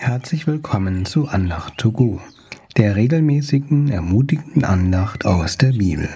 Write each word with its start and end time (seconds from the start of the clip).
Herzlich 0.00 0.46
willkommen 0.46 1.06
zu 1.06 1.26
Andacht 1.26 1.76
to 1.76 1.90
go, 1.90 2.20
der 2.76 2.94
regelmäßigen, 2.94 3.88
ermutigenden 3.88 4.64
Andacht 4.64 5.26
aus 5.26 5.58
der 5.58 5.72
Bibel. 5.72 6.08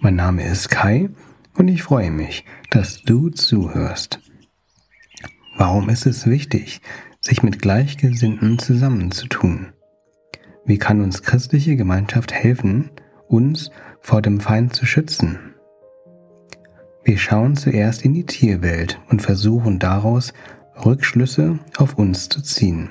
Mein 0.00 0.16
Name 0.16 0.44
ist 0.44 0.68
Kai 0.68 1.10
und 1.54 1.68
ich 1.68 1.84
freue 1.84 2.10
mich, 2.10 2.44
dass 2.70 3.02
du 3.02 3.30
zuhörst. 3.30 4.18
Warum 5.56 5.90
ist 5.90 6.06
es 6.06 6.26
wichtig, 6.26 6.80
sich 7.20 7.44
mit 7.44 7.62
Gleichgesinnten 7.62 8.58
zusammenzutun? 8.58 9.68
Wie 10.66 10.78
kann 10.78 11.00
uns 11.00 11.22
christliche 11.22 11.76
Gemeinschaft 11.76 12.32
helfen, 12.32 12.90
uns 13.28 13.70
vor 14.00 14.22
dem 14.22 14.40
Feind 14.40 14.74
zu 14.74 14.86
schützen? 14.86 15.38
Wir 17.04 17.18
schauen 17.18 17.54
zuerst 17.54 18.02
in 18.02 18.12
die 18.12 18.26
Tierwelt 18.26 19.00
und 19.08 19.22
versuchen 19.22 19.78
daraus 19.78 20.32
Rückschlüsse 20.84 21.60
auf 21.76 21.96
uns 21.96 22.28
zu 22.28 22.42
ziehen. 22.42 22.90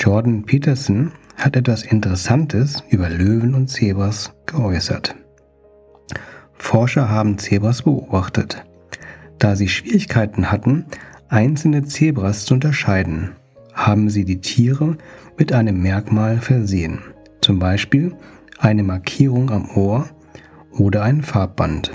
Jordan 0.00 0.44
Peterson 0.44 1.12
hat 1.36 1.56
etwas 1.56 1.82
Interessantes 1.82 2.82
über 2.88 3.10
Löwen 3.10 3.54
und 3.54 3.68
Zebras 3.68 4.32
geäußert. 4.46 5.14
Forscher 6.54 7.10
haben 7.10 7.36
Zebras 7.36 7.82
beobachtet. 7.82 8.64
Da 9.38 9.56
sie 9.56 9.68
Schwierigkeiten 9.68 10.50
hatten, 10.50 10.86
einzelne 11.28 11.84
Zebras 11.84 12.46
zu 12.46 12.54
unterscheiden, 12.54 13.32
haben 13.74 14.08
sie 14.08 14.24
die 14.24 14.40
Tiere 14.40 14.96
mit 15.36 15.52
einem 15.52 15.82
Merkmal 15.82 16.38
versehen, 16.38 17.00
zum 17.42 17.58
Beispiel 17.58 18.14
eine 18.58 18.82
Markierung 18.82 19.50
am 19.50 19.68
Ohr 19.68 20.08
oder 20.72 21.02
ein 21.02 21.20
Farbband. 21.20 21.92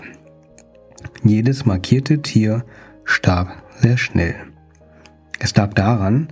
Jedes 1.23 1.65
markierte 1.65 2.21
Tier 2.21 2.65
starb 3.03 3.63
sehr 3.79 3.97
schnell. 3.97 4.35
Es 5.39 5.55
lag 5.55 5.73
daran, 5.73 6.27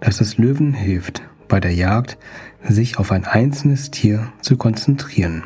dass 0.00 0.20
es 0.20 0.38
Löwen 0.38 0.72
hilft, 0.72 1.22
bei 1.48 1.60
der 1.60 1.74
Jagd 1.74 2.18
sich 2.62 2.98
auf 2.98 3.12
ein 3.12 3.24
einzelnes 3.24 3.90
Tier 3.90 4.32
zu 4.42 4.56
konzentrieren. 4.56 5.44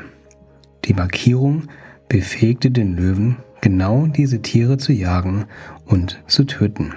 Die 0.85 0.95
Markierung 0.95 1.69
befähigte 2.09 2.71
den 2.71 2.97
Löwen, 2.97 3.37
genau 3.61 4.07
diese 4.07 4.43
Tiere 4.43 4.79
zu 4.79 4.93
jagen 4.93 5.47
und 5.87 6.23
zu 6.27 6.45
töten. 6.45 6.93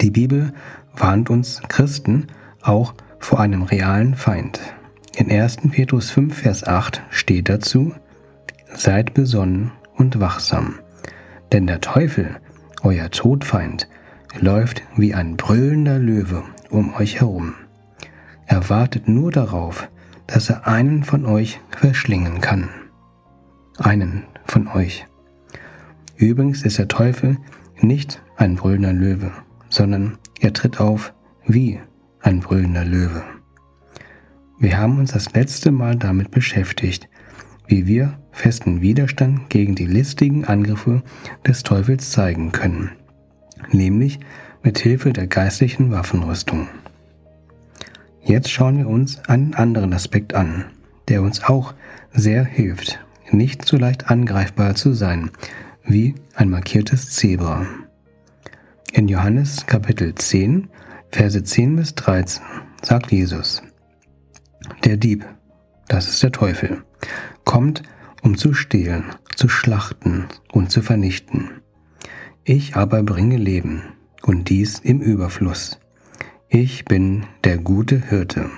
Die 0.00 0.10
Bibel 0.10 0.52
warnt 0.96 1.30
uns 1.30 1.60
Christen 1.68 2.28
auch 2.62 2.94
vor 3.18 3.40
einem 3.40 3.62
realen 3.62 4.14
Feind. 4.14 4.60
In 5.16 5.30
1. 5.30 5.58
Petrus 5.70 6.10
5, 6.10 6.36
Vers 6.36 6.64
8 6.64 7.02
steht 7.10 7.48
dazu, 7.48 7.92
Seid 8.72 9.14
besonnen 9.14 9.70
und 9.94 10.20
wachsam, 10.20 10.80
denn 11.52 11.66
der 11.66 11.80
Teufel, 11.80 12.36
euer 12.82 13.10
Todfeind, 13.10 13.88
läuft 14.40 14.82
wie 14.96 15.14
ein 15.14 15.36
brüllender 15.36 15.98
Löwe 15.98 16.42
um 16.70 16.94
euch 16.94 17.20
herum. 17.20 17.54
Er 18.46 18.68
wartet 18.68 19.08
nur 19.08 19.30
darauf, 19.30 19.88
dass 20.26 20.50
er 20.50 20.66
einen 20.66 21.04
von 21.04 21.24
euch 21.26 21.60
verschlingen 21.70 22.40
kann. 22.40 22.68
Einen 23.78 24.24
von 24.44 24.68
euch. 24.68 25.06
Übrigens 26.16 26.62
ist 26.62 26.78
der 26.78 26.88
Teufel 26.88 27.38
nicht 27.80 28.22
ein 28.36 28.56
brüllender 28.56 28.92
Löwe, 28.92 29.32
sondern 29.68 30.18
er 30.40 30.52
tritt 30.52 30.80
auf 30.80 31.12
wie 31.46 31.80
ein 32.20 32.40
brüllender 32.40 32.84
Löwe. 32.84 33.22
Wir 34.58 34.78
haben 34.78 34.98
uns 34.98 35.12
das 35.12 35.32
letzte 35.34 35.72
Mal 35.72 35.96
damit 35.96 36.30
beschäftigt, 36.30 37.08
wie 37.66 37.86
wir 37.86 38.18
festen 38.32 38.80
Widerstand 38.80 39.50
gegen 39.50 39.74
die 39.74 39.86
listigen 39.86 40.44
Angriffe 40.44 41.02
des 41.46 41.62
Teufels 41.62 42.10
zeigen 42.10 42.52
können 42.52 42.92
nämlich 43.70 44.20
mit 44.62 44.78
Hilfe 44.78 45.12
der 45.12 45.26
geistlichen 45.26 45.90
Waffenrüstung. 45.90 46.68
Jetzt 48.22 48.50
schauen 48.50 48.78
wir 48.78 48.88
uns 48.88 49.18
einen 49.28 49.54
anderen 49.54 49.92
Aspekt 49.92 50.34
an, 50.34 50.64
der 51.08 51.22
uns 51.22 51.44
auch 51.44 51.74
sehr 52.12 52.44
hilft, 52.44 52.98
nicht 53.30 53.64
so 53.66 53.76
leicht 53.76 54.10
angreifbar 54.10 54.74
zu 54.74 54.94
sein 54.94 55.30
wie 55.84 56.14
ein 56.34 56.48
markiertes 56.48 57.10
Zebra. 57.10 57.66
In 58.92 59.08
Johannes 59.08 59.66
Kapitel 59.66 60.14
10, 60.14 60.68
Verse 61.10 61.42
10 61.42 61.76
bis 61.76 61.94
13 61.94 62.42
sagt 62.82 63.12
Jesus, 63.12 63.62
der 64.84 64.96
Dieb, 64.96 65.26
das 65.88 66.08
ist 66.08 66.22
der 66.22 66.32
Teufel, 66.32 66.82
kommt, 67.44 67.82
um 68.22 68.38
zu 68.38 68.54
stehlen, 68.54 69.04
zu 69.36 69.48
schlachten 69.48 70.26
und 70.52 70.70
zu 70.70 70.80
vernichten. 70.80 71.50
Ich 72.46 72.76
aber 72.76 73.02
bringe 73.02 73.38
Leben, 73.38 73.84
und 74.20 74.50
dies 74.50 74.78
im 74.78 75.00
Überfluss. 75.00 75.80
Ich 76.50 76.84
bin 76.84 77.24
der 77.42 77.56
gute 77.56 77.98
Hirte. 77.98 78.50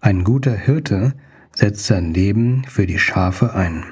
Ein 0.00 0.24
guter 0.24 0.54
Hirte 0.54 1.12
setzt 1.54 1.84
sein 1.84 2.14
Leben 2.14 2.64
für 2.66 2.86
die 2.86 2.98
Schafe 2.98 3.52
ein. 3.52 3.84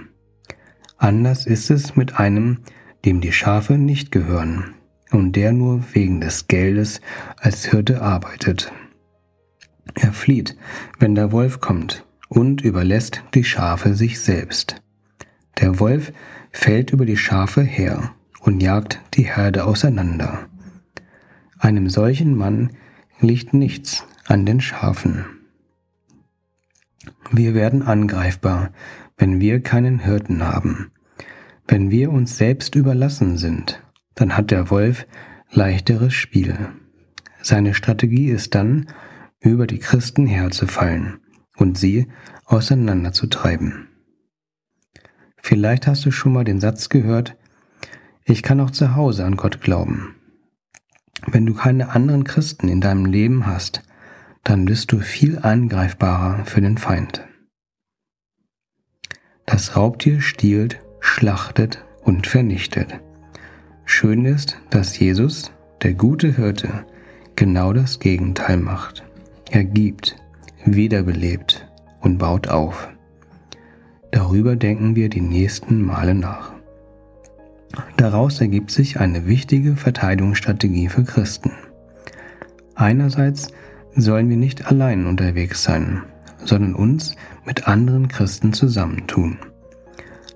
Anders 0.96 1.44
ist 1.44 1.70
es 1.70 1.96
mit 1.96 2.18
einem, 2.18 2.60
dem 3.04 3.20
die 3.20 3.32
Schafe 3.32 3.76
nicht 3.76 4.10
gehören 4.10 4.72
und 5.10 5.36
der 5.36 5.52
nur 5.52 5.84
wegen 5.92 6.22
des 6.22 6.48
Geldes 6.48 7.02
als 7.36 7.66
Hirte 7.66 8.00
arbeitet. 8.00 8.72
Er 9.96 10.14
flieht, 10.14 10.56
wenn 10.98 11.14
der 11.14 11.30
Wolf 11.30 11.60
kommt, 11.60 12.06
und 12.30 12.62
überlässt 12.62 13.22
die 13.34 13.44
Schafe 13.44 13.94
sich 13.94 14.18
selbst. 14.18 14.80
Der 15.60 15.78
Wolf 15.78 16.10
fällt 16.52 16.90
über 16.90 17.04
die 17.04 17.18
Schafe 17.18 17.60
her 17.60 18.14
und 18.40 18.62
jagt 18.62 19.00
die 19.14 19.24
Herde 19.24 19.64
auseinander. 19.64 20.48
Einem 21.58 21.88
solchen 21.88 22.36
Mann 22.36 22.70
liegt 23.20 23.54
nichts 23.54 24.04
an 24.26 24.46
den 24.46 24.60
Schafen. 24.60 25.26
Wir 27.30 27.54
werden 27.54 27.82
angreifbar, 27.82 28.70
wenn 29.16 29.40
wir 29.40 29.62
keinen 29.62 30.00
Hirten 30.00 30.42
haben. 30.42 30.90
Wenn 31.68 31.90
wir 31.90 32.10
uns 32.10 32.36
selbst 32.36 32.74
überlassen 32.74 33.36
sind, 33.36 33.82
dann 34.14 34.36
hat 34.36 34.50
der 34.50 34.70
Wolf 34.70 35.06
leichteres 35.50 36.14
Spiel. 36.14 36.56
Seine 37.42 37.74
Strategie 37.74 38.28
ist 38.28 38.54
dann, 38.54 38.86
über 39.40 39.66
die 39.66 39.78
Christen 39.78 40.26
herzufallen 40.26 41.20
und 41.56 41.78
sie 41.78 42.08
auseinanderzutreiben. 42.44 43.88
Vielleicht 45.42 45.86
hast 45.86 46.04
du 46.04 46.10
schon 46.10 46.32
mal 46.32 46.44
den 46.44 46.60
Satz 46.60 46.88
gehört, 46.88 47.36
ich 48.30 48.42
kann 48.42 48.60
auch 48.60 48.70
zu 48.70 48.94
Hause 48.94 49.24
an 49.24 49.36
Gott 49.36 49.60
glauben. 49.60 50.14
Wenn 51.26 51.46
du 51.46 51.54
keine 51.54 51.90
anderen 51.90 52.24
Christen 52.24 52.68
in 52.68 52.80
deinem 52.80 53.04
Leben 53.04 53.46
hast, 53.46 53.82
dann 54.44 54.64
bist 54.64 54.92
du 54.92 55.00
viel 55.00 55.38
angreifbarer 55.38 56.44
für 56.44 56.60
den 56.60 56.78
Feind. 56.78 57.26
Das 59.46 59.76
Raubtier 59.76 60.20
stiehlt, 60.20 60.80
schlachtet 61.00 61.84
und 62.02 62.26
vernichtet. 62.26 63.00
Schön 63.84 64.24
ist, 64.24 64.58
dass 64.70 64.98
Jesus, 64.98 65.52
der 65.82 65.94
gute 65.94 66.36
Hirte, 66.36 66.86
genau 67.36 67.72
das 67.72 67.98
Gegenteil 67.98 68.58
macht. 68.58 69.04
Er 69.50 69.64
gibt, 69.64 70.16
wiederbelebt 70.64 71.68
und 72.00 72.18
baut 72.18 72.48
auf. 72.48 72.88
Darüber 74.12 74.56
denken 74.56 74.94
wir 74.94 75.08
die 75.08 75.20
nächsten 75.20 75.82
Male 75.82 76.14
nach. 76.14 76.59
Daraus 77.96 78.40
ergibt 78.40 78.70
sich 78.70 78.98
eine 78.98 79.26
wichtige 79.26 79.76
Verteidigungsstrategie 79.76 80.88
für 80.88 81.04
Christen. 81.04 81.52
Einerseits 82.74 83.48
sollen 83.94 84.28
wir 84.28 84.36
nicht 84.36 84.66
allein 84.66 85.06
unterwegs 85.06 85.62
sein, 85.62 86.02
sondern 86.44 86.74
uns 86.74 87.14
mit 87.44 87.68
anderen 87.68 88.08
Christen 88.08 88.52
zusammentun. 88.52 89.38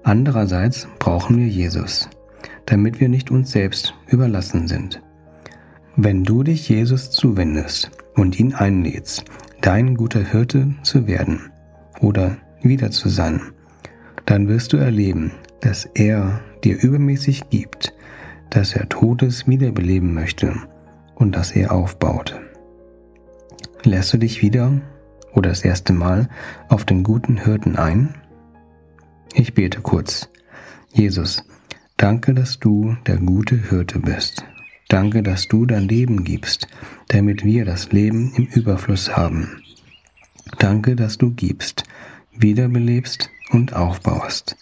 Andererseits 0.02 0.86
brauchen 0.98 1.38
wir 1.38 1.48
Jesus, 1.48 2.08
damit 2.66 3.00
wir 3.00 3.08
nicht 3.08 3.30
uns 3.30 3.52
selbst 3.52 3.94
überlassen 4.08 4.68
sind. 4.68 5.00
Wenn 5.96 6.24
du 6.24 6.42
dich 6.42 6.68
Jesus 6.68 7.10
zuwendest 7.10 7.90
und 8.14 8.38
ihn 8.38 8.52
einlädst, 8.52 9.24
dein 9.60 9.94
guter 9.94 10.20
Hirte 10.20 10.74
zu 10.82 11.06
werden 11.06 11.52
oder 12.00 12.36
wieder 12.60 12.90
zu 12.90 13.08
sein, 13.08 13.40
dann 14.26 14.48
wirst 14.48 14.72
du 14.72 14.76
erleben, 14.76 15.32
dass 15.64 15.86
er 15.94 16.40
dir 16.62 16.82
übermäßig 16.82 17.48
gibt, 17.48 17.94
dass 18.50 18.74
er 18.74 18.88
Todes 18.88 19.48
wiederbeleben 19.48 20.12
möchte 20.12 20.54
und 21.14 21.34
dass 21.34 21.52
er 21.52 21.72
aufbaut. 21.72 22.38
Lässt 23.82 24.12
du 24.12 24.18
dich 24.18 24.42
wieder 24.42 24.82
oder 25.32 25.48
das 25.48 25.64
erste 25.64 25.94
Mal 25.94 26.28
auf 26.68 26.84
den 26.84 27.02
guten 27.02 27.38
Hirten 27.38 27.76
ein? 27.76 28.14
Ich 29.32 29.54
bete 29.54 29.80
kurz. 29.80 30.28
Jesus, 30.92 31.42
danke, 31.96 32.34
dass 32.34 32.58
du 32.58 32.96
der 33.06 33.16
gute 33.16 33.56
Hirte 33.56 33.98
bist. 33.98 34.44
Danke, 34.88 35.22
dass 35.22 35.48
du 35.48 35.64
dein 35.64 35.88
Leben 35.88 36.24
gibst, 36.24 36.68
damit 37.08 37.42
wir 37.42 37.64
das 37.64 37.90
Leben 37.90 38.34
im 38.36 38.44
Überfluss 38.46 39.16
haben. 39.16 39.62
Danke, 40.58 40.94
dass 40.94 41.16
du 41.16 41.30
gibst, 41.30 41.84
wiederbelebst 42.36 43.30
und 43.50 43.74
aufbaust. 43.74 44.56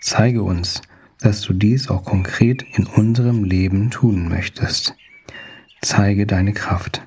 Zeige 0.00 0.42
uns, 0.42 0.80
dass 1.20 1.42
du 1.42 1.52
dies 1.52 1.90
auch 1.90 2.04
konkret 2.04 2.64
in 2.72 2.86
unserem 2.86 3.44
Leben 3.44 3.90
tun 3.90 4.28
möchtest. 4.28 4.94
Zeige 5.82 6.26
deine 6.26 6.52
Kraft. 6.52 7.02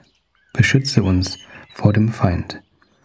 Beschütze 0.53 1.03
uns 1.03 1.39
vor 1.73 1.93
dem 1.93 2.09
Feind. 2.09 2.61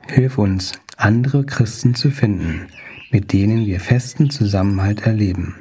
Hilf 0.06 0.36
uns, 0.38 0.72
andere 0.96 1.46
Christen 1.46 1.94
zu 1.94 2.10
finden, 2.10 2.68
mit 3.10 3.32
denen 3.32 3.66
wir 3.66 3.80
festen 3.80 4.30
Zusammenhalt 4.30 5.06
erleben, 5.06 5.56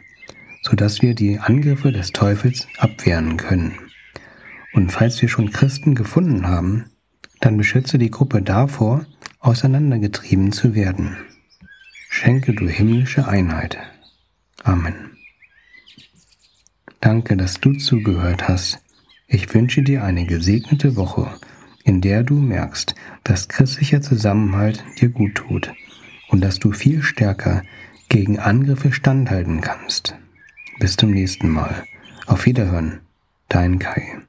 sodass 0.61 1.01
wir 1.01 1.15
die 1.15 1.39
Angriffe 1.39 1.91
des 1.91 2.11
Teufels 2.11 2.67
abwehren 2.77 3.37
können. 3.37 3.75
Und 4.73 4.91
falls 4.91 5.21
wir 5.21 5.29
schon 5.29 5.51
Christen 5.51 5.95
gefunden 5.95 6.47
haben, 6.47 6.85
dann 7.39 7.55
beschütze 7.55 7.97
die 7.97 8.11
Gruppe 8.11 8.41
davor, 8.41 9.05
auseinandergetrieben 9.39 10.51
zu 10.51 10.75
werden. 10.75 11.15
Schenke 12.09 12.53
du 12.53 12.67
himmlische 12.67 13.27
Einheit. 13.27 13.77
Amen. 14.67 15.15
Danke, 16.99 17.37
dass 17.37 17.61
du 17.61 17.71
zugehört 17.73 18.49
hast. 18.49 18.79
Ich 19.25 19.53
wünsche 19.53 19.81
dir 19.81 20.03
eine 20.03 20.25
gesegnete 20.25 20.97
Woche, 20.97 21.33
in 21.85 22.01
der 22.01 22.23
du 22.23 22.35
merkst, 22.35 22.93
dass 23.23 23.47
christlicher 23.47 24.01
Zusammenhalt 24.01 24.83
dir 24.99 25.07
gut 25.07 25.35
tut 25.35 25.73
und 26.27 26.41
dass 26.41 26.59
du 26.59 26.73
viel 26.73 27.01
stärker 27.01 27.63
gegen 28.09 28.39
Angriffe 28.39 28.91
standhalten 28.91 29.61
kannst. 29.61 30.15
Bis 30.79 30.97
zum 30.97 31.11
nächsten 31.11 31.49
Mal. 31.49 31.85
Auf 32.25 32.45
Wiederhören. 32.45 32.99
Dein 33.47 33.79
Kai. 33.79 34.26